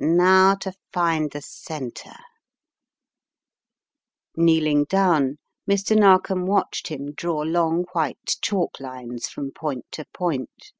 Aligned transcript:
Now 0.00 0.54
to 0.60 0.74
find 0.92 1.32
the 1.32 1.40
centre/' 1.42 2.22
Kneeling 4.36 4.84
down, 4.84 5.38
Mr. 5.68 5.96
Narkom 5.98 6.46
watched 6.46 6.86
him 6.86 7.14
draw 7.14 7.38
long 7.40 7.84
white 7.94 8.36
chalk 8.40 8.78
lines 8.78 9.26
from 9.26 9.50
point 9.50 9.86
to 9.90 10.04
point. 10.14 10.70